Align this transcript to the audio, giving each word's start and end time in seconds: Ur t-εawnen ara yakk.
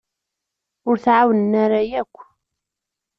Ur 0.89 0.95
t-εawnen 1.03 1.53
ara 1.63 1.81
yakk. 1.89 2.15